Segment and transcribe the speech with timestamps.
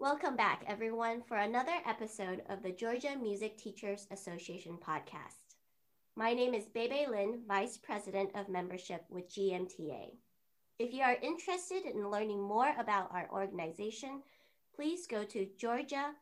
[0.00, 5.56] Welcome back, everyone, for another episode of the Georgia Music Teachers Association podcast.
[6.16, 10.14] My name is Bebe Lin, Vice President of Membership with GMTA.
[10.78, 14.22] If you are interested in learning more about our organization,
[14.74, 16.14] please go to georgiamta.org.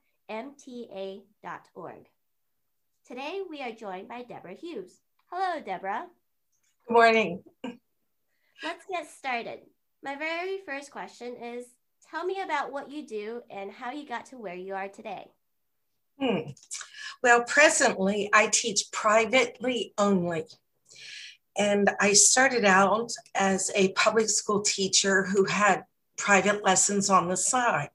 [3.06, 5.02] Today, we are joined by Deborah Hughes.
[5.30, 6.06] Hello, Deborah.
[6.88, 7.44] Good morning.
[7.62, 9.60] Let's get started.
[10.02, 11.64] My very first question is
[12.10, 15.28] Tell me about what you do and how you got to where you are today.
[16.18, 16.50] Hmm.
[17.22, 20.46] Well, presently I teach privately only.
[21.56, 25.84] And I started out as a public school teacher who had
[26.16, 27.90] private lessons on the side.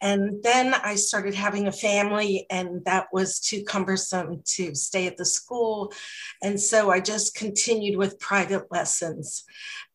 [0.00, 5.16] And then I started having a family, and that was too cumbersome to stay at
[5.16, 5.92] the school.
[6.42, 9.44] And so I just continued with private lessons.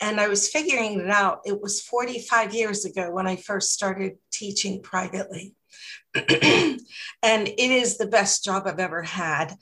[0.01, 1.39] And I was figuring it out.
[1.45, 5.55] It was 45 years ago when I first started teaching privately.
[6.15, 6.79] and
[7.23, 9.55] it is the best job I've ever had.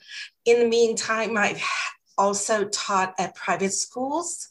[0.44, 1.62] In the meantime, I've
[2.18, 4.48] also taught at private schools.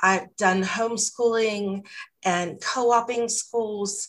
[0.00, 1.86] I've done homeschooling
[2.24, 4.08] and co oping schools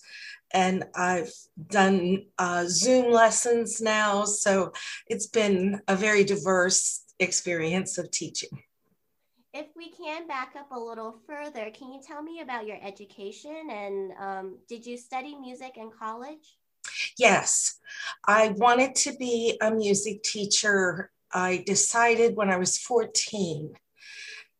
[0.53, 1.31] and I've
[1.69, 4.25] done uh, Zoom lessons now.
[4.25, 4.73] So
[5.07, 8.49] it's been a very diverse experience of teaching.
[9.53, 13.69] If we can back up a little further, can you tell me about your education
[13.71, 16.57] and um, did you study music in college?
[17.17, 17.79] Yes,
[18.27, 21.11] I wanted to be a music teacher.
[21.33, 23.73] I decided when I was 14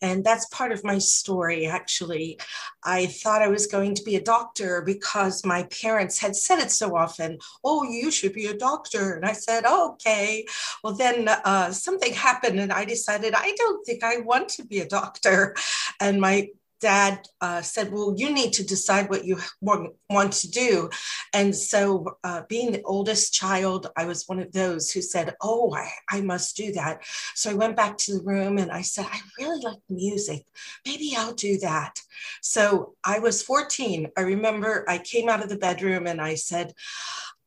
[0.02, 2.40] and that's part of my story, actually.
[2.84, 6.72] I thought I was going to be a doctor because my parents had said it
[6.72, 7.40] so often.
[7.64, 9.14] Oh, you should be a doctor.
[9.14, 10.46] And I said, oh, okay.
[10.84, 14.80] Well, then uh, something happened, and I decided I don't think I want to be
[14.80, 15.56] a doctor.
[16.00, 19.94] And my dad uh, said, Well, you need to decide what you want,
[20.34, 20.90] to do.
[21.34, 25.74] And so, uh, being the oldest child, I was one of those who said, Oh,
[25.74, 27.04] I, I must do that.
[27.36, 30.46] So I went back to the room and I said, I really like music.
[30.86, 32.00] Maybe I'll do that.
[32.42, 34.12] So I was 14.
[34.18, 36.74] I remember I came out of the bedroom and I said,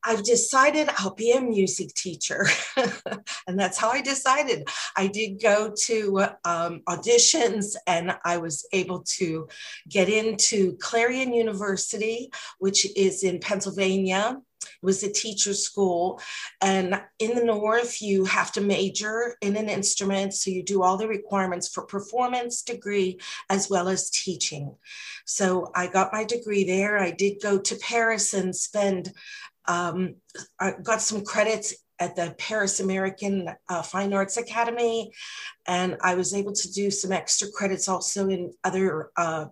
[0.03, 2.47] I've decided I'll be a music teacher.
[3.47, 4.67] and that's how I decided.
[4.95, 9.47] I did go to um, auditions and I was able to
[9.87, 14.37] get into Clarion University, which is in Pennsylvania.
[14.63, 16.19] It was a teacher school.
[16.61, 20.33] And in the North, you have to major in an instrument.
[20.33, 23.19] So you do all the requirements for performance degree
[23.49, 24.75] as well as teaching.
[25.25, 26.99] So I got my degree there.
[26.99, 29.13] I did go to Paris and spend
[29.67, 30.15] um,
[30.59, 35.11] I got some credits at the Paris American uh, Fine Arts Academy,
[35.67, 39.45] and I was able to do some extra credits also in other uh,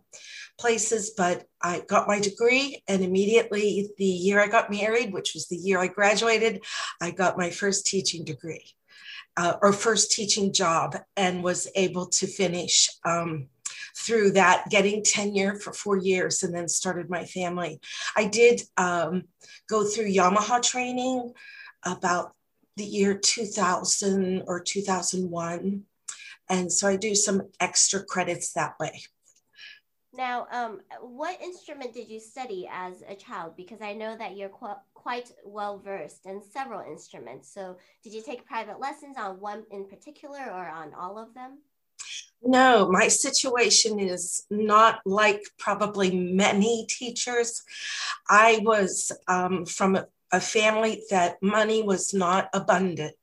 [0.59, 1.13] places.
[1.15, 5.57] But I got my degree, and immediately the year I got married, which was the
[5.57, 6.63] year I graduated,
[6.99, 8.65] I got my first teaching degree
[9.37, 12.89] uh, or first teaching job, and was able to finish.
[13.05, 13.47] Um,
[13.95, 17.79] through that, getting tenure for four years, and then started my family.
[18.15, 19.23] I did um,
[19.69, 21.33] go through Yamaha training
[21.83, 22.33] about
[22.77, 25.83] the year 2000 or 2001.
[26.49, 29.01] And so I do some extra credits that way.
[30.11, 33.53] Now, um, what instrument did you study as a child?
[33.55, 37.53] Because I know that you're qu- quite well versed in several instruments.
[37.53, 41.59] So, did you take private lessons on one in particular or on all of them?
[42.41, 47.63] No, my situation is not like probably many teachers.
[48.29, 53.15] I was um, from a, a family that money was not abundant.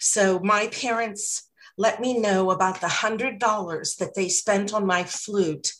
[0.00, 5.04] So my parents let me know about the hundred dollars that they spent on my
[5.04, 5.72] flute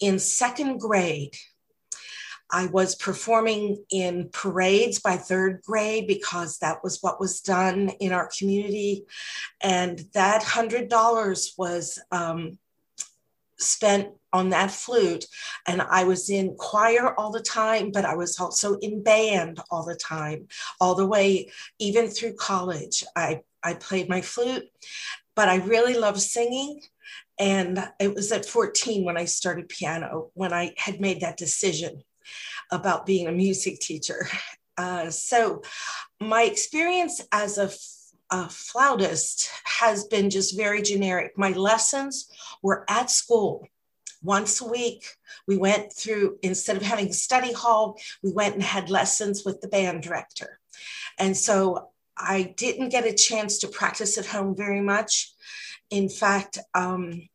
[0.00, 1.34] in second grade
[2.50, 8.12] I was performing in parades by third grade because that was what was done in
[8.12, 9.04] our community.
[9.60, 12.58] And that $100 was um,
[13.58, 15.24] spent on that flute.
[15.66, 19.84] And I was in choir all the time, but I was also in band all
[19.84, 20.46] the time,
[20.80, 23.02] all the way, even through college.
[23.16, 24.70] I, I played my flute,
[25.34, 26.82] but I really love singing.
[27.38, 32.02] And it was at 14 when I started piano, when I had made that decision
[32.70, 34.28] about being a music teacher.
[34.78, 35.62] Uh, so,
[36.20, 37.70] my experience as a,
[38.30, 41.32] a flautist has been just very generic.
[41.38, 42.28] My lessons
[42.62, 43.66] were at school
[44.22, 45.06] once a week
[45.46, 49.68] we went through instead of having study hall we went and had lessons with the
[49.68, 50.58] band director
[51.18, 55.32] and so i didn't get a chance to practice at home very much
[55.90, 57.28] in fact um,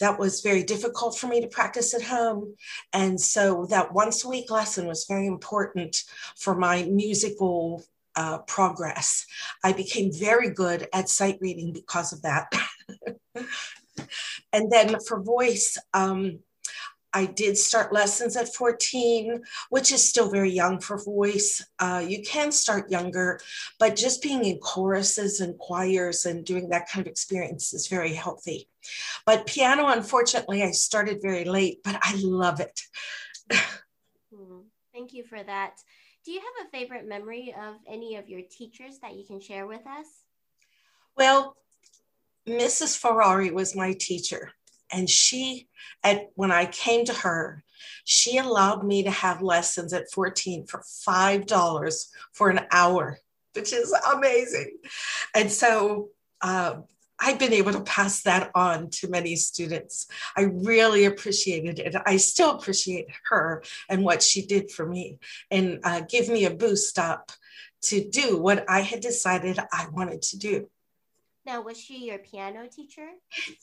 [0.00, 2.56] that was very difficult for me to practice at home.
[2.92, 6.02] And so that once a week lesson was very important
[6.38, 7.84] for my musical
[8.16, 9.26] uh, progress.
[9.62, 12.52] I became very good at sight reading because of that.
[14.52, 16.40] and then for voice, um,
[17.12, 21.64] I did start lessons at 14, which is still very young for voice.
[21.78, 23.40] Uh, you can start younger,
[23.78, 28.12] but just being in choruses and choirs and doing that kind of experience is very
[28.14, 28.68] healthy.
[29.26, 32.80] But piano, unfortunately, I started very late, but I love it.
[34.32, 34.60] Hmm.
[34.94, 35.74] Thank you for that.
[36.24, 39.66] Do you have a favorite memory of any of your teachers that you can share
[39.66, 40.06] with us?
[41.16, 41.56] Well,
[42.46, 42.96] Mrs.
[42.96, 44.52] Ferrari was my teacher
[44.92, 45.68] and she
[46.02, 47.62] at when i came to her
[48.04, 53.18] she allowed me to have lessons at 14 for $5 for an hour
[53.54, 54.76] which is amazing
[55.34, 56.08] and so
[56.42, 56.76] uh,
[57.20, 60.06] I've been able to pass that on to many students.
[60.36, 61.94] I really appreciated it.
[62.06, 65.18] I still appreciate her and what she did for me
[65.50, 67.30] and uh, give me a boost up
[67.82, 70.70] to do what I had decided I wanted to do.
[71.46, 73.08] Now, was she your piano teacher?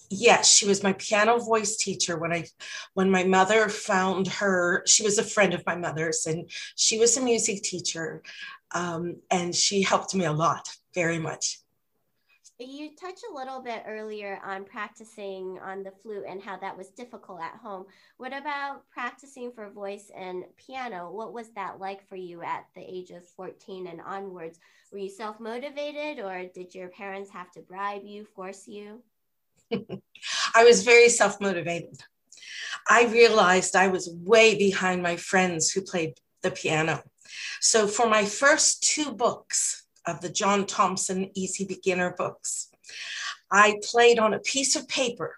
[0.09, 2.45] Yes, she was my piano voice teacher when I
[2.95, 4.83] when my mother found her.
[4.87, 8.23] She was a friend of my mother's and she was a music teacher.
[8.71, 11.59] Um, and she helped me a lot, very much.
[12.59, 16.89] You touched a little bit earlier on practicing on the flute and how that was
[16.89, 17.85] difficult at home.
[18.17, 21.11] What about practicing for voice and piano?
[21.11, 24.59] What was that like for you at the age of 14 and onwards?
[24.91, 29.03] Were you self motivated or did your parents have to bribe you, force you?
[30.55, 32.01] I was very self motivated.
[32.89, 37.03] I realized I was way behind my friends who played the piano.
[37.59, 42.69] So for my first two books, of the John Thompson Easy Beginner books.
[43.51, 45.35] I played on a piece of paper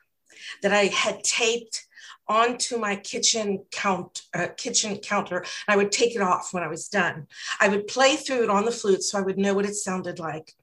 [0.61, 1.87] that I had taped
[2.27, 5.43] onto my kitchen count uh, kitchen counter.
[5.67, 7.27] I would take it off when I was done.
[7.59, 10.19] I would play through it on the flute so I would know what it sounded
[10.19, 10.53] like.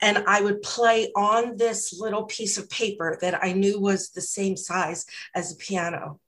[0.00, 4.20] And I would play on this little piece of paper that I knew was the
[4.20, 6.20] same size as a piano.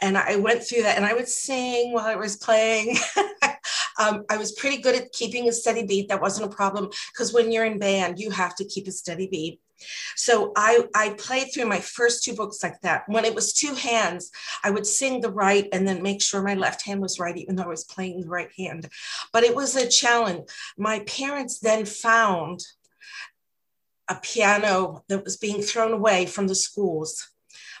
[0.00, 2.96] And I went through that and I would sing while I was playing.
[3.98, 6.08] Um, I was pretty good at keeping a steady beat.
[6.08, 9.26] That wasn't a problem because when you're in band, you have to keep a steady
[9.26, 9.60] beat.
[10.16, 13.04] So I, I played through my first two books like that.
[13.06, 14.30] When it was two hands,
[14.64, 17.56] I would sing the right and then make sure my left hand was right, even
[17.56, 18.88] though I was playing the right hand.
[19.32, 20.48] But it was a challenge.
[20.76, 22.64] My parents then found
[24.08, 27.28] a piano that was being thrown away from the schools.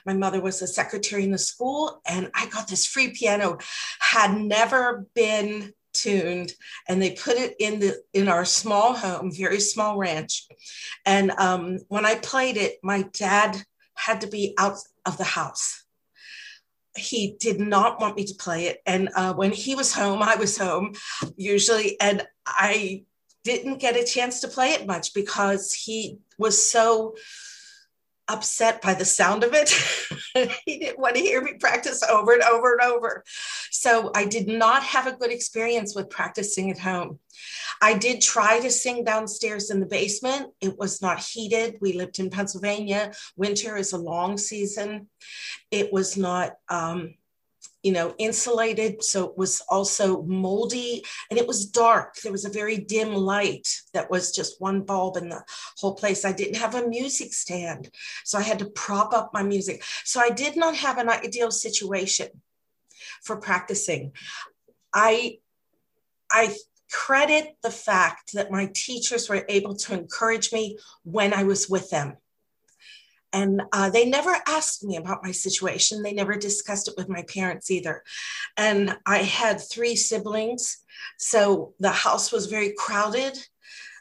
[0.06, 3.58] My mother was a secretary in the school, and I got this free piano,
[3.98, 6.52] had never been tuned
[6.88, 10.46] and they put it in the in our small home very small ranch.
[11.04, 13.62] And um, when i played it my dad
[13.94, 15.84] had to be out of the house.
[16.96, 18.80] He did not want me to play it.
[18.86, 20.94] And uh, when he was home i was home
[21.36, 23.04] usually and i
[23.44, 27.14] didn't get a chance to play it much because he was so
[28.28, 29.70] upset by the sound of it.
[30.66, 33.24] he didn't want to hear me practice over and over and over.
[33.70, 37.18] So I did not have a good experience with practicing at home.
[37.80, 40.52] I did try to sing downstairs in the basement.
[40.60, 41.76] It was not heated.
[41.80, 43.12] We lived in Pennsylvania.
[43.36, 45.08] Winter is a long season.
[45.70, 47.14] It was not um,
[47.82, 49.02] you know, insulated.
[49.04, 52.16] So it was also moldy and it was dark.
[52.16, 55.42] There was a very dim light that was just one bulb in the
[55.78, 56.24] whole place.
[56.24, 57.90] I didn't have a music stand.
[58.24, 59.84] So I had to prop up my music.
[60.04, 62.28] So I did not have an ideal situation
[63.22, 64.12] for practicing.
[64.92, 65.38] I,
[66.30, 66.54] I
[66.90, 71.90] credit the fact that my teachers were able to encourage me when I was with
[71.90, 72.16] them.
[73.32, 76.02] And uh, they never asked me about my situation.
[76.02, 78.02] They never discussed it with my parents either.
[78.56, 80.78] And I had three siblings.
[81.18, 83.38] So the house was very crowded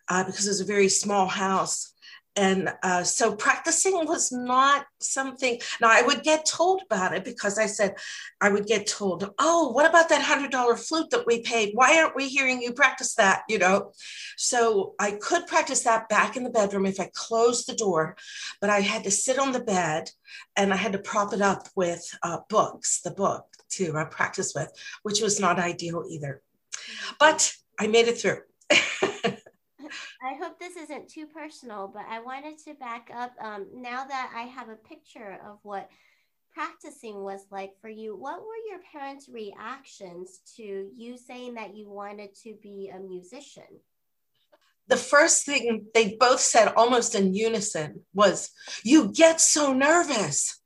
[0.08, 1.94] uh, because it was a very small house
[2.38, 7.58] and uh, so practicing was not something now i would get told about it because
[7.58, 7.96] i said
[8.42, 11.72] i would get told oh what about that hundred dollar flute that we paid?
[11.74, 13.44] Why aren't we hearing you practice that?
[13.50, 13.92] You know?
[14.36, 18.16] So i could practice that back in the bedroom if i closed the door
[18.62, 20.12] but i had to sit on the bed
[20.56, 24.54] and i had to prop it up with uh, books the book to uh, practice
[24.56, 24.72] with
[25.04, 26.42] which was not ideal either.
[27.20, 28.42] But i made it through
[30.22, 33.34] I hope this isn't too personal, but I wanted to back up.
[33.40, 35.90] Um, now that I have a picture of what
[36.54, 41.90] practicing was like for you, what were your parents' reactions to you saying that you
[41.90, 43.64] wanted to be a musician?
[44.88, 48.50] The first thing they both said almost in unison was,
[48.84, 50.60] You get so nervous.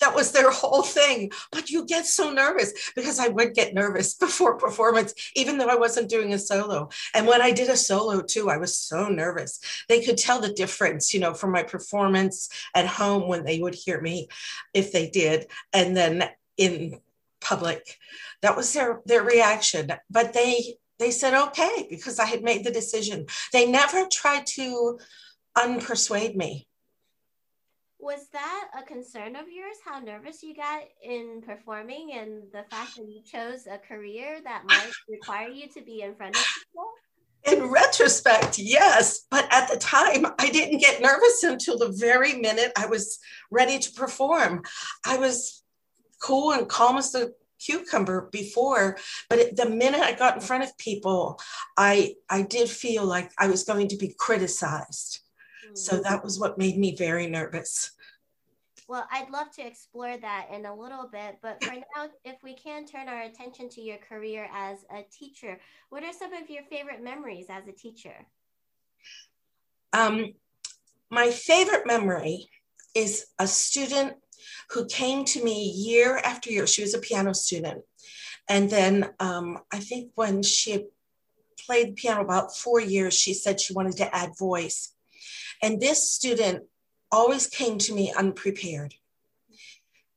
[0.00, 1.30] That was their whole thing.
[1.52, 5.76] But you get so nervous because I would get nervous before performance, even though I
[5.76, 6.88] wasn't doing a solo.
[7.14, 9.60] And when I did a solo too, I was so nervous.
[9.88, 13.74] They could tell the difference, you know, from my performance at home when they would
[13.74, 14.28] hear me,
[14.72, 17.00] if they did, and then in
[17.40, 17.98] public.
[18.42, 19.92] That was their their reaction.
[20.10, 23.26] But they they said okay because I had made the decision.
[23.52, 24.98] They never tried to
[25.56, 26.66] unpersuade me
[28.04, 32.96] was that a concern of yours how nervous you got in performing and the fact
[32.96, 37.56] that you chose a career that might require you to be in front of people
[37.56, 42.72] in retrospect yes but at the time i didn't get nervous until the very minute
[42.76, 43.18] i was
[43.50, 44.62] ready to perform
[45.06, 45.62] i was
[46.20, 48.98] cool and calm as a cucumber before
[49.30, 51.40] but the minute i got in front of people
[51.78, 55.20] i i did feel like i was going to be criticized
[55.74, 56.02] so mm.
[56.02, 57.90] that was what made me very nervous.
[58.86, 62.54] Well, I'd love to explore that in a little bit, but for now, if we
[62.54, 66.64] can turn our attention to your career as a teacher, what are some of your
[66.64, 68.26] favorite memories as a teacher?
[69.94, 70.34] Um,
[71.10, 72.50] my favorite memory
[72.94, 74.14] is a student
[74.70, 76.66] who came to me year after year.
[76.66, 77.82] She was a piano student.
[78.48, 80.86] And then um, I think when she
[81.64, 84.94] played piano about four years, she said she wanted to add voice.
[85.62, 86.64] And this student
[87.14, 88.94] always came to me unprepared.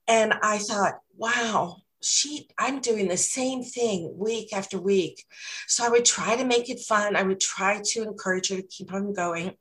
[0.08, 5.25] And I thought, wow, she i'm doing the same thing week after week
[5.68, 8.68] so i would try to make it fun i would try to encourage her to
[8.68, 9.54] keep on going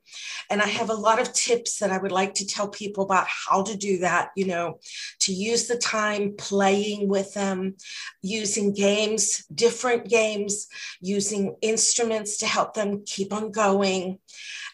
[0.51, 3.27] and i have a lot of tips that i would like to tell people about
[3.27, 4.79] how to do that you know
[5.19, 7.75] to use the time playing with them
[8.21, 10.67] using games different games
[11.01, 14.19] using instruments to help them keep on going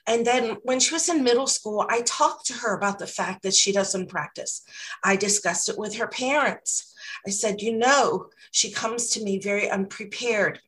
[0.06, 3.44] and then when she was in middle school, I talked to her about the fact
[3.44, 4.62] that she doesn't practice.
[5.04, 6.93] I discussed it with her parents.
[7.26, 10.60] I said, you know, she comes to me very unprepared.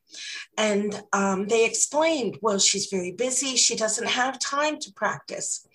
[0.56, 3.56] And um, they explained, well, she's very busy.
[3.56, 5.66] She doesn't have time to practice.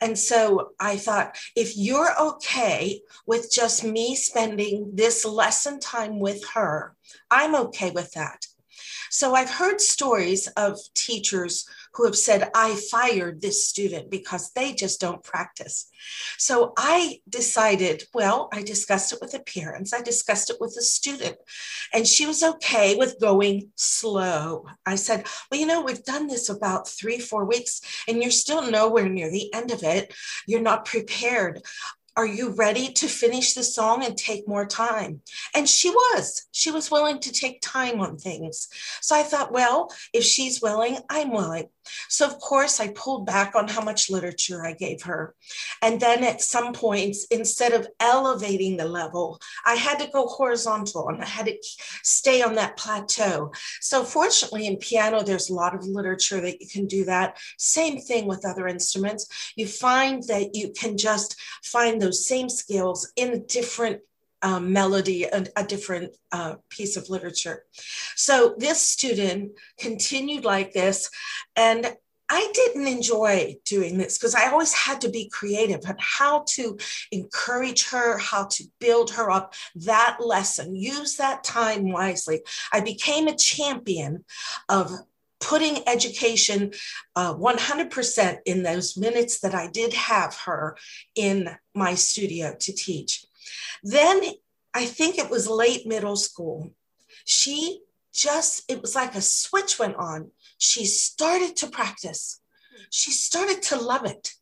[0.00, 6.46] And so I thought, if you're okay with just me spending this lesson time with
[6.54, 6.94] her,
[7.30, 8.46] I'm okay with that.
[9.10, 14.74] So I've heard stories of teachers who have said, I fired this student because they
[14.74, 15.90] just don't practice.
[16.36, 20.82] So I decided, well, I discussed it with the parents, I discussed it with the
[20.82, 21.36] student,
[21.94, 24.66] and she was okay with going slow.
[24.84, 28.70] I said, well, you know, we've done this about three, four weeks, and you're still
[28.70, 30.14] nowhere near the end of it.
[30.46, 31.62] You're not prepared
[32.16, 35.20] are you ready to finish the song and take more time?
[35.54, 36.46] And she was.
[36.50, 38.68] She was willing to take time on things.
[39.02, 41.68] So I thought, well, if she's willing, I'm willing.
[42.08, 45.34] So, of course, I pulled back on how much literature I gave her.
[45.82, 51.08] And then at some points, instead of elevating the level, I had to go horizontal
[51.08, 51.56] and I had to
[52.02, 53.52] stay on that plateau.
[53.80, 57.38] So, fortunately, in piano, there's a lot of literature that you can do that.
[57.58, 59.52] Same thing with other instruments.
[59.56, 64.00] You find that you can just find those same skills in different
[64.42, 67.64] um, melody, a, a different uh, piece of literature.
[68.14, 71.10] So this student continued like this,
[71.56, 71.96] and
[72.28, 76.76] I didn't enjoy doing this because I always had to be creative on how to
[77.12, 79.54] encourage her, how to build her up.
[79.76, 82.40] That lesson, use that time wisely.
[82.72, 84.24] I became a champion
[84.68, 84.90] of
[85.40, 86.72] putting education
[87.14, 90.76] uh, 100% in those minutes that I did have her
[91.14, 93.24] in my studio to teach.
[93.82, 94.22] Then
[94.74, 96.70] I think it was late middle school.
[97.24, 97.80] She
[98.12, 100.30] just, it was like a switch went on.
[100.58, 102.40] She started to practice.
[102.90, 104.32] She started to love it.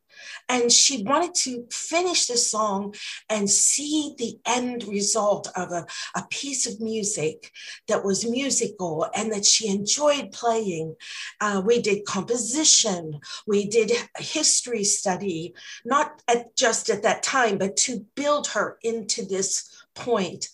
[0.49, 2.95] And she wanted to finish the song
[3.29, 7.51] and see the end result of a, a piece of music
[7.89, 10.97] that was musical and that she enjoyed playing.
[11.41, 17.77] Uh, we did composition, we did history study, not at, just at that time, but
[17.77, 20.49] to build her into this point.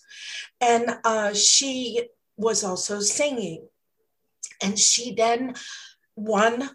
[0.59, 2.07] And uh, she
[2.37, 3.67] was also singing.
[4.63, 5.55] And she then
[6.15, 6.69] won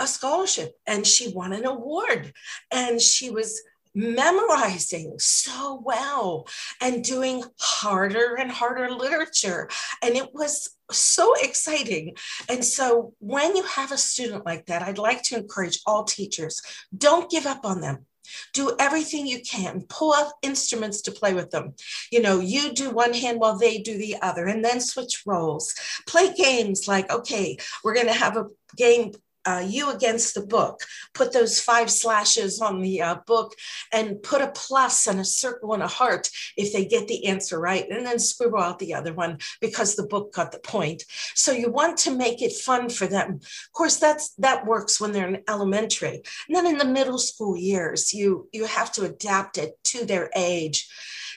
[0.00, 2.32] a scholarship and she won an award
[2.72, 3.60] and she was
[3.94, 6.46] memorizing so well
[6.80, 9.68] and doing harder and harder literature
[10.02, 12.16] and it was so exciting.
[12.48, 16.60] And so when you have a student like that i'd like to encourage all teachers
[16.96, 18.06] don't give up on them.
[18.54, 19.86] Do everything you can.
[19.88, 21.74] Pull out instruments to play with them.
[22.12, 25.74] You know you do one hand while they do the other and then switch roles.
[26.06, 29.12] Play games like okay we're going to have a game
[29.46, 30.80] uh, you against the book.
[31.14, 33.54] Put those five slashes on the uh, book
[33.92, 37.58] and put a plus and a circle and a heart if they get the answer
[37.58, 41.04] right, and then scribble out the other one because the book got the point.
[41.34, 43.34] So you want to make it fun for them.
[43.34, 46.22] Of course, that's that works when they're in elementary.
[46.48, 50.30] And then in the middle school years, you you have to adapt it to their
[50.36, 50.88] age.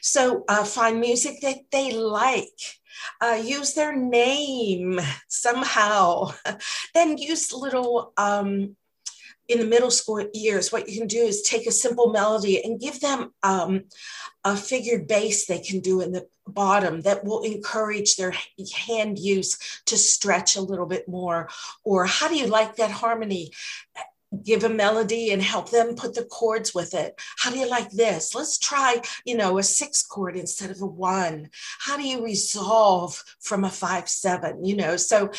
[0.02, 2.60] So uh, find music that they like
[3.22, 6.32] uh, use their name somehow,
[6.94, 8.76] then use little um,
[9.50, 12.80] in the middle school years, what you can do is take a simple melody and
[12.80, 13.84] give them um,
[14.44, 18.34] a figured bass they can do in the bottom that will encourage their
[18.88, 21.50] hand use to stretch a little bit more.
[21.84, 23.52] Or how do you like that harmony?
[24.44, 27.20] Give a melody and help them put the chords with it.
[27.38, 28.34] How do you like this?
[28.34, 31.50] Let's try, you know, a six chord instead of a one.
[31.80, 34.98] How do you resolve from a five, seven, you know?
[34.98, 35.32] So,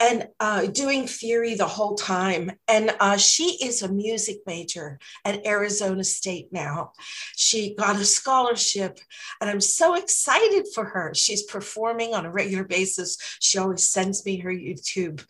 [0.00, 2.52] and uh, doing theory the whole time.
[2.68, 6.92] And uh, she is a music major at Arizona State now.
[7.36, 8.98] She got a scholarship,
[9.40, 11.12] and I'm so excited for her.
[11.14, 13.16] She's performing on a regular basis.
[13.40, 15.24] She always sends me her YouTube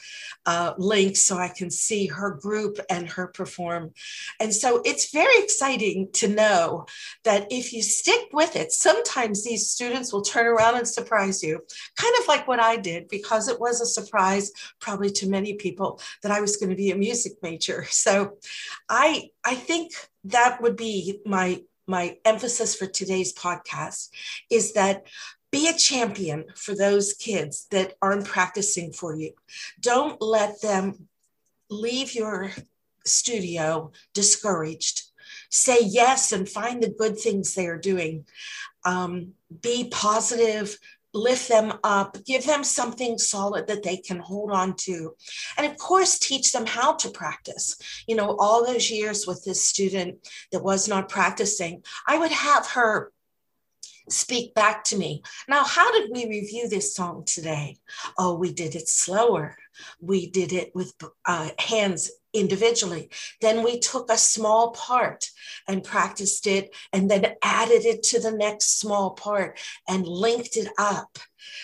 [0.46, 3.92] uh, link so I can see her group and her perform.
[4.40, 6.86] And so it's very exciting to know
[7.24, 11.60] that if you stick with it, sometimes these students will turn around and surprise you,
[11.96, 16.00] kind of like what I did, because it was a surprise, probably to many people,
[16.22, 17.86] that I was going to be a music major.
[18.02, 18.38] So
[18.88, 19.92] I, I think
[20.24, 24.08] that would be my my emphasis for today's podcast
[24.50, 25.04] is that
[25.52, 29.32] be a champion for those kids that aren't practicing for you.
[29.78, 31.08] Don't let them
[31.68, 32.50] leave your
[33.04, 35.02] studio discouraged.
[35.50, 38.24] Say yes and find the good things they are doing.
[38.84, 40.78] Um, be positive,
[41.14, 45.14] lift them up, give them something solid that they can hold on to.
[45.58, 47.76] And of course, teach them how to practice.
[48.06, 52.66] You know, all those years with this student that was not practicing, I would have
[52.70, 53.12] her
[54.08, 55.22] speak back to me.
[55.48, 57.78] Now, how did we review this song today?
[58.18, 59.56] Oh, we did it slower.
[60.00, 60.92] We did it with
[61.24, 63.10] uh, hands individually.
[63.40, 65.30] Then we took a small part
[65.68, 70.68] and practiced it and then added it to the next small part and linked it
[70.78, 71.18] up.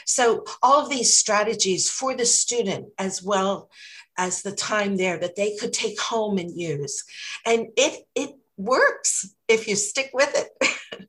[0.04, 3.70] So, all of these strategies for the student as well
[4.16, 7.04] as the time there that they could take home and use.
[7.46, 11.08] And it, it works if you stick with it.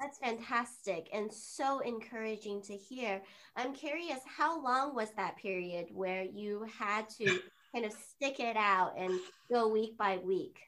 [0.00, 3.20] That's fantastic and so encouraging to hear.
[3.54, 7.40] I'm curious, how long was that period where you had to
[7.72, 9.18] kind of stick it out and
[9.50, 10.58] go week by week?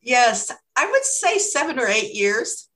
[0.00, 2.68] Yes, I would say seven or eight years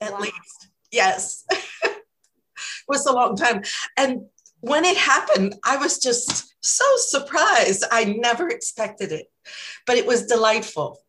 [0.00, 0.20] at wow.
[0.20, 0.68] least.
[0.90, 1.44] Yes.
[1.50, 1.96] it
[2.88, 3.62] was a long time.
[3.96, 4.26] And
[4.60, 7.84] when it happened, I was just so surprised.
[7.90, 9.26] I never expected it,
[9.86, 11.00] but it was delightful.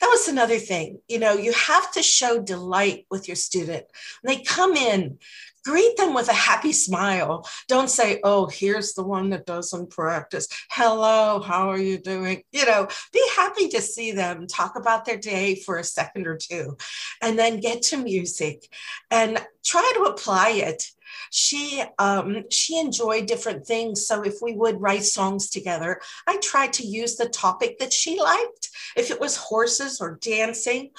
[0.00, 1.00] That was another thing.
[1.06, 3.84] You know, you have to show delight with your student.
[4.22, 5.18] When they come in,
[5.66, 7.44] greet them with a happy smile.
[7.66, 10.46] Don't say, oh, here's the one that doesn't practice.
[10.70, 12.42] Hello, how are you doing?
[12.52, 16.36] You know, be happy to see them, talk about their day for a second or
[16.36, 16.76] two,
[17.20, 18.68] and then get to music
[19.10, 20.84] and try to apply it
[21.30, 26.72] she um, she enjoyed different things so if we would write songs together i tried
[26.72, 30.90] to use the topic that she liked if it was horses or dancing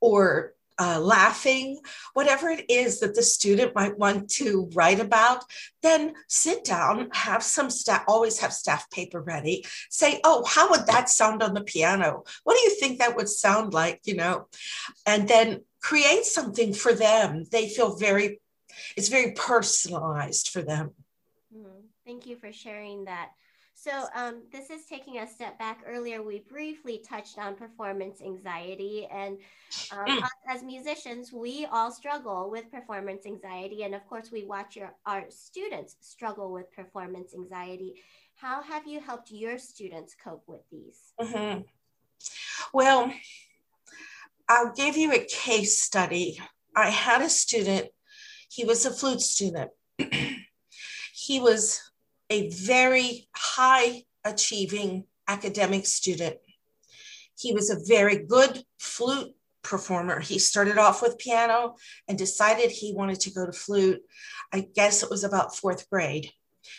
[0.00, 1.78] or uh, laughing,
[2.14, 5.44] whatever it is that the student might want to write about,
[5.82, 9.64] then sit down, have some staff, always have staff paper ready.
[9.90, 12.24] Say, oh, how would that sound on the piano?
[12.44, 14.00] What do you think that would sound like?
[14.04, 14.48] You know,
[15.06, 17.44] and then create something for them.
[17.50, 18.40] They feel very,
[18.96, 20.90] it's very personalized for them.
[21.56, 21.86] Mm-hmm.
[22.04, 23.30] Thank you for sharing that.
[23.78, 25.82] So um, this is taking a step back.
[25.86, 29.36] Earlier, we briefly touched on performance anxiety, and
[29.92, 30.28] um, mm.
[30.48, 35.26] as musicians, we all struggle with performance anxiety, and of course, we watch your, our
[35.28, 38.02] students struggle with performance anxiety.
[38.34, 41.12] How have you helped your students cope with these?
[41.20, 41.60] Mm-hmm.
[42.72, 43.12] Well,
[44.48, 46.40] I'll give you a case study.
[46.74, 47.88] I had a student.
[48.50, 49.70] He was a flute student.
[51.12, 51.85] he was
[52.30, 56.36] a very high achieving academic student.
[57.38, 60.20] He was a very good flute performer.
[60.20, 61.74] He started off with piano
[62.08, 64.00] and decided he wanted to go to flute.
[64.52, 66.30] I guess it was about fourth grade.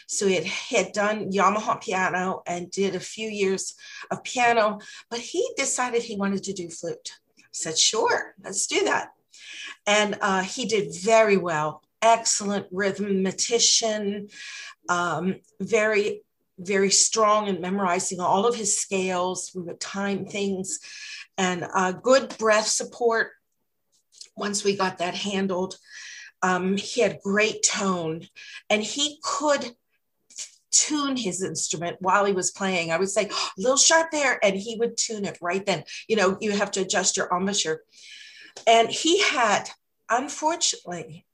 [0.08, 3.76] So he had, had done Yamaha piano and did a few years
[4.12, 4.80] of piano,
[5.10, 7.12] but he decided he wanted to do flute.
[7.40, 9.10] I said, sure, let's do that.
[9.86, 14.32] And uh, he did very well excellent rhythmician,
[14.90, 16.22] um, very
[16.60, 19.52] very strong in memorizing all of his scales.
[19.54, 20.80] We would time things
[21.38, 23.32] and uh, good breath support.
[24.36, 25.78] Once we got that handled,
[26.42, 28.28] um, he had great tone
[28.70, 29.76] and he could
[30.72, 32.92] tune his instrument while he was playing.
[32.92, 35.84] I would say, oh, a little sharp there, and he would tune it right then.
[36.08, 37.82] You know, you have to adjust your embouchure.
[38.68, 39.70] And he had,
[40.10, 41.26] unfortunately,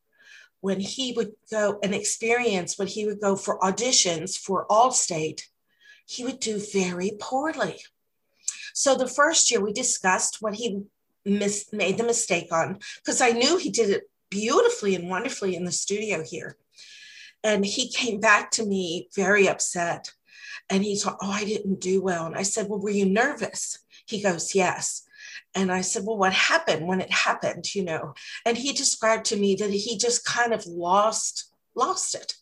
[0.64, 5.42] when he would go and experience when he would go for auditions for Allstate,
[6.06, 7.82] he would do very poorly.
[8.74, 10.84] So the first year we discussed what he
[11.26, 15.66] mis- made the mistake on because I knew he did it beautifully and wonderfully in
[15.66, 16.56] the studio here.
[17.44, 20.14] And he came back to me very upset.
[20.70, 22.26] And he thought, Oh, I didn't do well.
[22.26, 23.80] And I said, Well, were you nervous?
[24.06, 25.04] He goes, Yes.
[25.56, 27.74] And I said, Well, what happened when it happened?
[27.74, 28.14] You know,
[28.46, 32.34] and he described to me that he just kind of lost, lost it.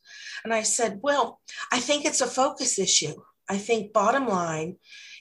[0.43, 1.39] And I said, Well,
[1.71, 3.13] I think it's a focus issue.
[3.49, 4.77] I think bottom line,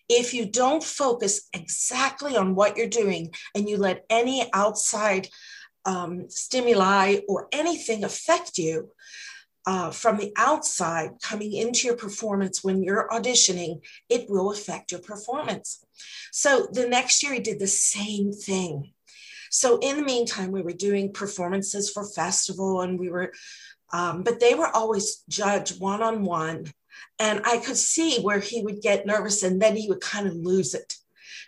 [0.08, 5.28] if you don't focus exactly on what you're doing and you let any outside
[5.84, 8.90] um, stimuli or anything affect you,
[9.66, 15.00] uh, from the outside coming into your performance when you're auditioning, it will affect your
[15.00, 15.84] performance.
[16.32, 18.92] So the next year, he did the same thing.
[19.50, 23.32] So in the meantime, we were doing performances for festival and we were,
[23.92, 26.72] um, but they were always judged one on one.
[27.18, 30.34] And I could see where he would get nervous and then he would kind of
[30.34, 30.94] lose it.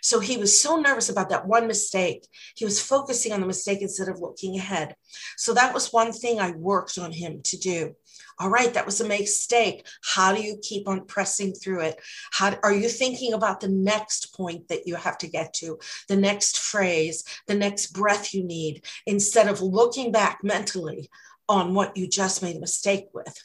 [0.03, 2.27] So he was so nervous about that one mistake.
[2.55, 4.95] He was focusing on the mistake instead of looking ahead.
[5.37, 7.95] So that was one thing I worked on him to do.
[8.37, 9.87] All right, that was a mistake.
[10.03, 12.01] How do you keep on pressing through it?
[12.33, 16.17] How are you thinking about the next point that you have to get to, the
[16.17, 21.09] next phrase, the next breath you need, instead of looking back mentally
[21.47, 23.41] on what you just made a mistake with?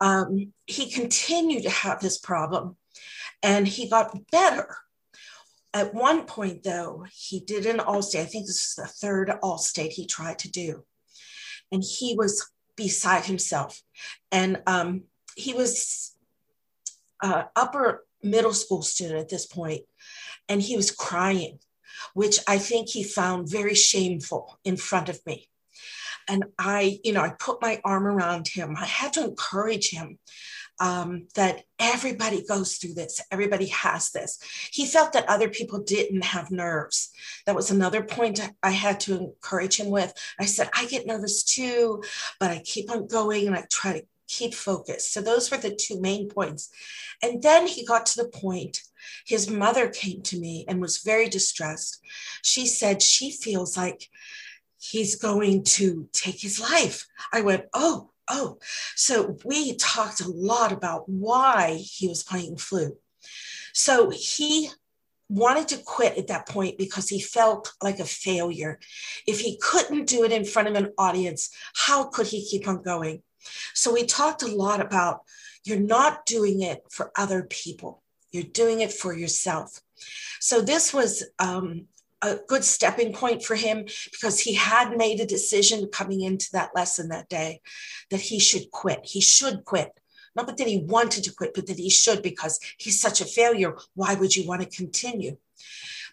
[0.00, 2.76] Um, he continued to have this problem
[3.42, 4.76] and he got better.
[5.72, 8.22] At one point, though, he did an Allstate.
[8.22, 10.84] I think this is the third Allstate he tried to do.
[11.70, 13.80] And he was beside himself.
[14.32, 15.04] And um,
[15.36, 16.16] he was
[17.22, 19.82] uh, upper middle school student at this point,
[20.48, 21.58] and he was crying,
[22.14, 25.48] which I think he found very shameful in front of me.
[26.28, 28.76] And I, you know, I put my arm around him.
[28.76, 30.18] I had to encourage him
[30.80, 34.38] um, that everybody goes through this, everybody has this.
[34.72, 37.10] He felt that other people didn't have nerves.
[37.46, 40.12] That was another point I had to encourage him with.
[40.38, 42.02] I said, I get nervous too,
[42.40, 45.12] but I keep on going and I try to keep focused.
[45.12, 46.70] So those were the two main points.
[47.22, 48.82] And then he got to the point,
[49.26, 52.00] his mother came to me and was very distressed.
[52.42, 54.08] She said she feels like
[54.78, 57.06] he's going to take his life.
[57.32, 58.58] I went, Oh, oh,
[58.96, 62.96] so we talked a lot about why he was playing flute.
[63.72, 64.70] So he
[65.28, 68.80] wanted to quit at that point because he felt like a failure.
[69.26, 72.82] If he couldn't do it in front of an audience, how could he keep on
[72.82, 73.22] going?
[73.74, 75.20] So we talked a lot about
[75.64, 79.80] you're not doing it for other people, you're doing it for yourself.
[80.40, 81.86] So this was um,
[82.22, 86.70] a good stepping point for him because he had made a decision coming into that
[86.74, 87.60] lesson that day
[88.10, 89.00] that he should quit.
[89.04, 89.92] He should quit.
[90.36, 93.76] Not that he wanted to quit, but that he should because he's such a failure.
[93.94, 95.38] Why would you want to continue?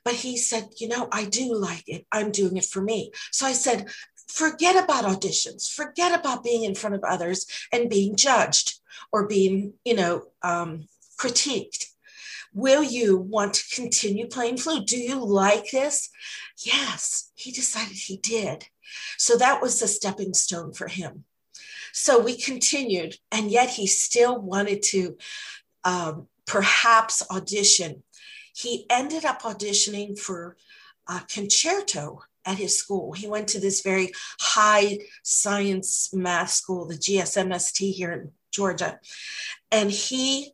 [0.04, 2.06] But he said, You know, I do like it.
[2.12, 3.12] I'm doing it for me.
[3.32, 3.88] So I said,
[4.28, 8.80] Forget about auditions, forget about being in front of others and being judged
[9.12, 11.86] or being, you know, um, critiqued
[12.58, 14.88] Will you want to continue playing flute?
[14.88, 16.10] Do you like this?
[16.58, 18.65] Yes, he decided he did.
[19.15, 21.26] So that was a stepping stone for him.
[21.93, 25.17] So we continued, and yet he still wanted to
[25.84, 28.02] um, perhaps audition.
[28.56, 30.58] He ended up auditioning for
[31.08, 33.13] a concerto at his school.
[33.13, 39.00] He went to this very high science math school, the GSMST here in Georgia.
[39.72, 40.54] And he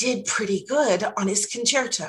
[0.00, 2.08] did pretty good on his concerto.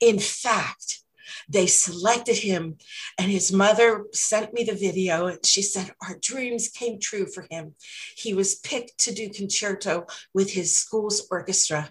[0.00, 1.02] In fact,
[1.48, 2.76] they selected him,
[3.16, 5.26] and his mother sent me the video.
[5.26, 7.74] And she said, Our dreams came true for him.
[8.16, 11.90] He was picked to do concerto with his school's orchestra,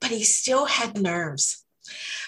[0.00, 1.64] but he still had nerves.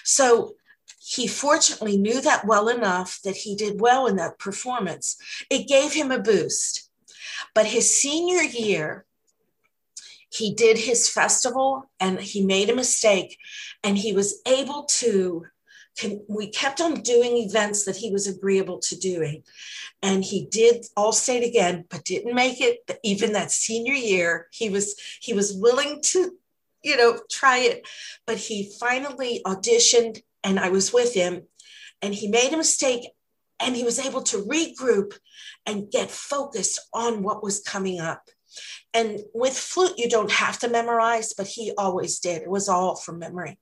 [0.03, 0.55] So
[0.99, 5.17] he fortunately knew that well enough that he did well in that performance.
[5.51, 6.89] It gave him a boost.
[7.53, 9.04] But his senior year,
[10.35, 13.37] he did his festival and he made a mistake
[13.83, 15.45] and he was able to
[16.27, 19.41] we kept on doing events that he was agreeable to doing
[20.01, 24.99] and he did Allstate again but didn't make it even that senior year he was
[25.21, 26.31] he was willing to
[26.85, 27.85] you know, try it.
[28.25, 31.41] But he finally auditioned and I was with him
[32.01, 33.09] and he made a mistake
[33.59, 35.17] and he was able to regroup
[35.65, 38.29] and get focused on what was coming up.
[38.93, 42.41] And with flute, you don't have to memorize, but he always did.
[42.41, 43.59] It was all from memory.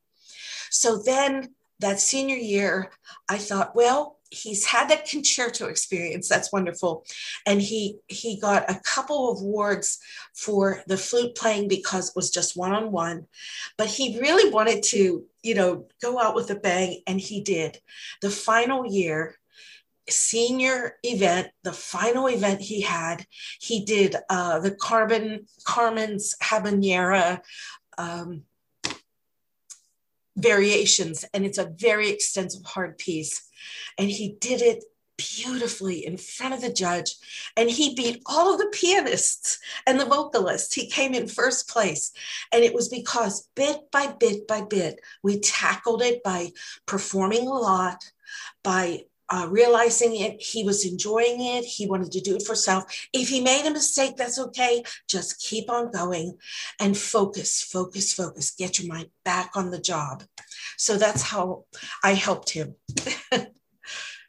[0.70, 2.92] So then that senior year,
[3.30, 7.06] I thought, well, he's had that concerto experience that's wonderful
[7.46, 10.00] and he he got a couple of awards
[10.34, 13.28] for the flute playing because it was just one-on-one
[13.78, 17.80] but he really wanted to you know go out with a bang and he did
[18.22, 19.38] the final year
[20.10, 23.26] senior event the final event he had
[23.60, 27.40] he did uh, the carbon carmen's habanera
[27.98, 28.44] um,
[30.36, 33.48] variations and it's a very extensive hard piece.
[33.98, 34.84] And he did it
[35.16, 37.16] beautifully in front of the judge
[37.56, 40.74] and he beat all of the pianists and the vocalists.
[40.74, 42.12] He came in first place
[42.52, 46.52] and it was because bit by bit by bit we tackled it by
[46.88, 48.04] performing a lot
[48.64, 52.84] by uh, realizing it he was enjoying it he wanted to do it for self.
[53.14, 54.84] If he made a mistake that's okay.
[55.08, 56.38] Just keep on going
[56.80, 58.52] and focus focus focus.
[58.52, 60.24] Get your mind back on the job.
[60.78, 61.66] So that's how
[62.04, 62.76] i helped him.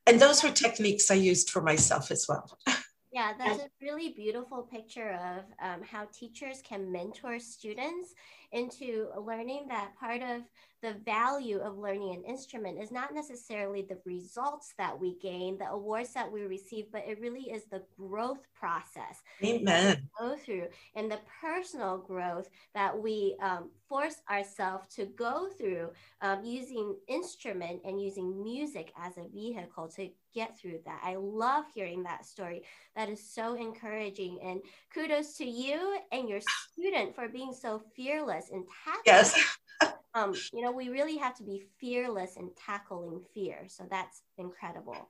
[0.07, 2.59] And those were techniques I used for myself as well.
[3.15, 8.13] Yeah, that's a really beautiful picture of um, how teachers can mentor students
[8.51, 10.43] into learning that part of
[10.83, 15.71] the value of learning an instrument is not necessarily the results that we gain, the
[15.71, 19.23] awards that we receive, but it really is the growth process.
[19.45, 20.09] Amen.
[20.19, 26.45] Go through and the personal growth that we um, force ourselves to go through um,
[26.45, 31.01] using instrument and using music as a vehicle to get through that.
[31.05, 32.63] I love hearing that story.
[32.97, 34.39] That is so encouraging.
[34.43, 34.61] And
[34.93, 36.41] kudos to you and your
[36.73, 39.03] student for being so fearless and tackling.
[39.07, 39.57] Yes.
[40.15, 43.65] um, you know, we really have to be fearless in tackling fear.
[43.69, 45.09] So that's incredible.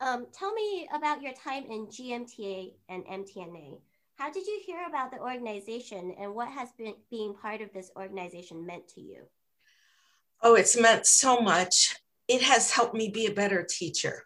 [0.00, 3.78] Um, tell me about your time in GMTA and MTNA.
[4.16, 7.90] How did you hear about the organization and what has been being part of this
[7.96, 9.22] organization meant to you?
[10.42, 11.96] Oh, it's meant so much.
[12.28, 14.24] It has helped me be a better teacher.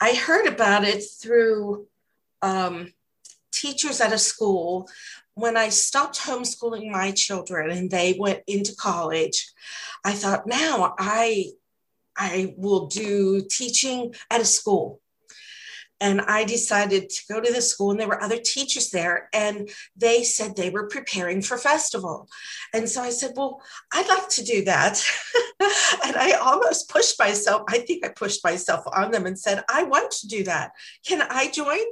[0.00, 1.86] I heard about it through
[2.42, 2.92] um,
[3.52, 4.88] teachers at a school
[5.38, 9.52] when I stopped homeschooling my children and they went into college,
[10.04, 11.52] I thought, now I
[12.16, 15.00] I will do teaching at a school.
[16.00, 19.68] And I decided to go to the school, and there were other teachers there, and
[19.96, 22.28] they said they were preparing for festival.
[22.72, 23.60] And so I said, Well,
[23.92, 25.02] I'd like to do that.
[25.60, 27.62] and I almost pushed myself.
[27.68, 30.72] I think I pushed myself on them and said, I want to do that.
[31.06, 31.84] Can I join?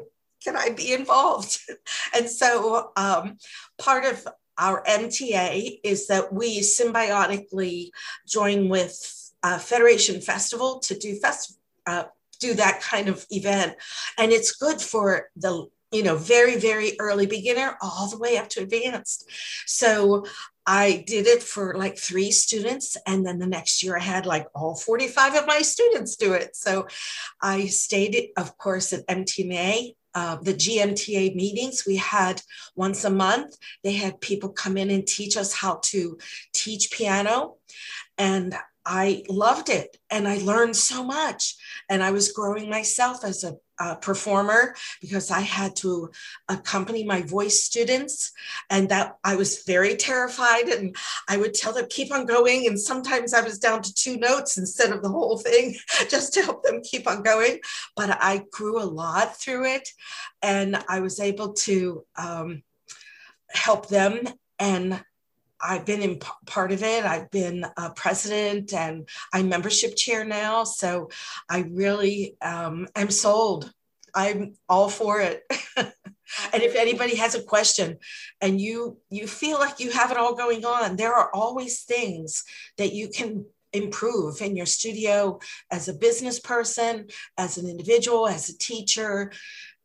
[0.47, 1.59] can I be involved?
[2.14, 3.37] and so um,
[3.79, 4.27] part of
[4.59, 7.90] our MTA is that we symbiotically
[8.27, 11.61] join with uh, Federation Festival to do festival.
[11.87, 12.05] uh,
[12.38, 13.77] do that kind of event,
[14.18, 18.49] and it's good for the you know very very early beginner all the way up
[18.51, 19.29] to advanced.
[19.66, 20.25] So
[20.66, 24.46] I did it for like three students, and then the next year I had like
[24.55, 26.57] all 45 of my students do it.
[26.57, 26.88] So
[27.40, 32.40] I stayed, of course, at MTNA uh, the GMTA meetings we had
[32.75, 33.55] once a month.
[33.85, 36.16] They had people come in and teach us how to
[36.55, 37.57] teach piano.
[38.16, 41.57] And I loved it and I learned so much.
[41.90, 46.11] And I was growing myself as a uh, performer because I had to
[46.49, 48.33] accompany my voice students,
[48.70, 50.68] and that I was very terrified.
[50.68, 50.96] And
[51.29, 54.57] I would tell them keep on going, and sometimes I was down to two notes
[54.57, 55.77] instead of the whole thing,
[56.09, 57.61] just to help them keep on going.
[57.94, 59.90] But I grew a lot through it,
[60.42, 62.62] and I was able to um,
[63.51, 64.20] help them
[64.59, 65.05] and
[65.61, 67.05] I've been in p- part of it.
[67.05, 70.64] I've been a president and I'm membership chair now.
[70.64, 71.11] So
[71.49, 73.73] I really um, am sold.
[74.14, 75.45] I'm all for it.
[75.77, 77.99] and if anybody has a question
[78.40, 82.45] and you you feel like you have it all going on, there are always things
[82.79, 85.38] that you can improve in your studio
[85.71, 89.33] as a business person, as an individual, as a teacher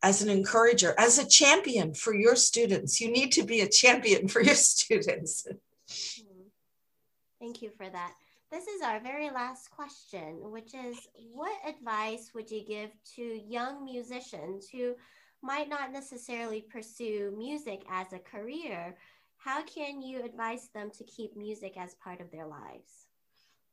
[0.04, 3.00] as an encourager, as a champion for your students.
[3.00, 5.48] You need to be a champion for your students.
[7.40, 8.14] Thank you for that.
[8.52, 10.98] This is our very last question, which is
[11.32, 14.96] what advice would you give to young musicians who
[15.42, 18.96] might not necessarily pursue music as a career?
[19.38, 23.08] How can you advise them to keep music as part of their lives?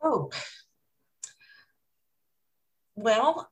[0.00, 0.30] Oh,
[2.94, 3.50] well,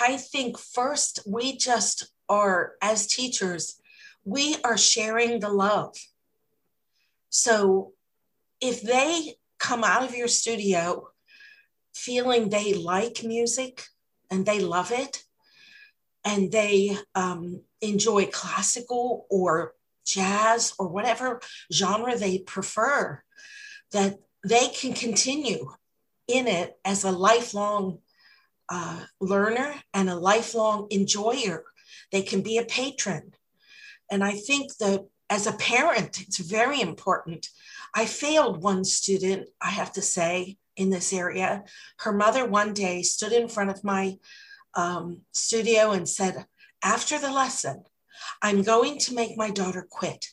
[0.00, 3.80] I think first we just are, as teachers,
[4.24, 5.96] we are sharing the love.
[7.28, 7.92] So
[8.60, 11.08] if they come out of your studio
[11.94, 13.84] feeling they like music
[14.30, 15.24] and they love it
[16.24, 19.74] and they um, enjoy classical or
[20.06, 21.40] jazz or whatever
[21.72, 23.22] genre they prefer,
[23.92, 25.70] that they can continue
[26.28, 27.98] in it as a lifelong
[28.70, 31.64] uh, learner and a lifelong enjoyer.
[32.12, 33.34] They can be a patron.
[34.10, 37.48] And I think that as a parent, it's very important.
[37.94, 41.64] I failed one student, I have to say, in this area.
[41.98, 44.16] Her mother one day stood in front of my
[44.74, 46.46] um, studio and said,
[46.82, 47.84] After the lesson,
[48.42, 50.26] I'm going to make my daughter quit.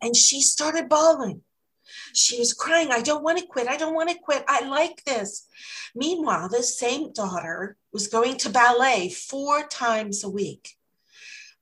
[0.00, 1.42] And she started bawling.
[2.12, 3.68] She was crying, I don't want to quit.
[3.68, 4.44] I don't want to quit.
[4.48, 5.46] I like this.
[5.94, 10.76] Meanwhile, this same daughter was going to ballet four times a week.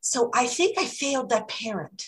[0.01, 2.05] So I think I failed that parent.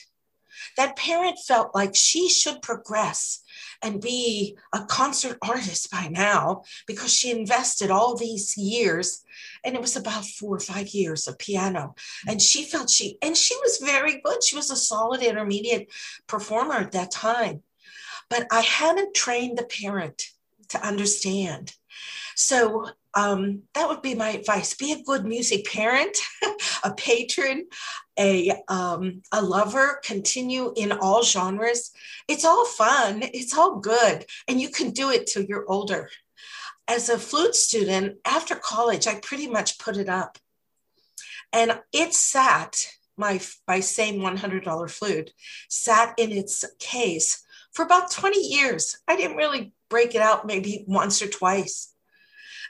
[0.77, 3.43] That parent felt like she should progress
[3.83, 9.23] and be a concert artist by now because she invested all these years
[9.65, 11.95] and it was about four or five years of piano
[12.27, 15.91] and she felt she and she was very good she was a solid intermediate
[16.27, 17.63] performer at that time
[18.33, 20.33] but i hadn't trained the parent
[20.73, 21.75] to understand.
[22.35, 24.75] So um, that would be my advice.
[24.75, 26.16] Be a good music parent
[26.85, 27.66] a patron
[28.18, 30.01] a um, a lover.
[30.03, 31.92] Continue in all genres.
[32.29, 33.23] It's all fun.
[33.23, 34.27] It's all good.
[34.49, 36.11] And you can do it till you're older.
[36.88, 40.38] As a flute student after college i pretty much put it up.
[41.53, 45.33] And it sat my my same $100 flute
[45.68, 50.85] sat in its case for about 20 years i didn't really break it out maybe
[50.87, 51.95] once or twice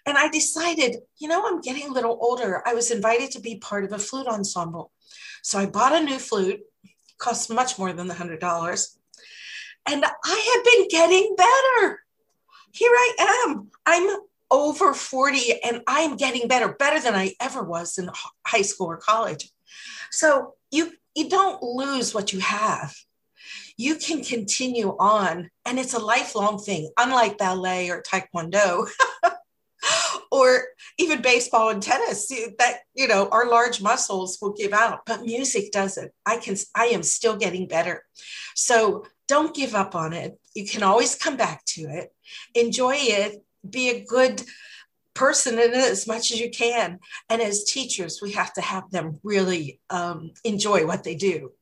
[0.06, 3.56] and i decided you know i'm getting a little older i was invited to be
[3.56, 4.92] part of a flute ensemble
[5.42, 6.60] so I bought a new flute,
[7.18, 8.96] cost much more than the hundred dollars.
[9.88, 12.00] And I have been getting better.
[12.70, 13.68] Here I am.
[13.84, 14.18] I'm
[14.50, 18.08] over 40 and I'm getting better, better than I ever was in
[18.46, 19.50] high school or college.
[20.10, 22.94] So you you don't lose what you have.
[23.76, 28.88] You can continue on and it's a lifelong thing, unlike ballet or taekwondo.
[30.30, 30.64] or
[30.98, 35.70] even baseball and tennis that you know our large muscles will give out but music
[35.72, 36.10] doesn't.
[36.24, 38.04] I can i am still getting better.
[38.54, 40.38] So don't give up on it.
[40.54, 42.12] You can always come back to it.
[42.54, 43.44] Enjoy it.
[43.68, 44.42] Be a good
[45.14, 46.98] person in it as much as you can.
[47.28, 51.52] And as teachers we have to have them really um, enjoy what they do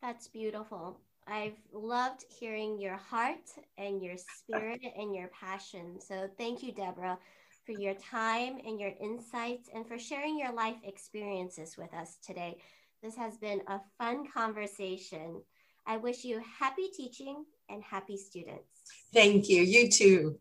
[0.00, 0.98] that's beautiful
[1.30, 6.00] I've loved hearing your heart and your spirit and your passion.
[6.00, 7.18] So thank you, Deborah,
[7.64, 12.58] for your time and your insights and for sharing your life experiences with us today.
[13.02, 15.40] This has been a fun conversation.
[15.86, 18.66] I wish you happy teaching and happy students.
[19.14, 19.62] Thank you.
[19.62, 20.38] You too.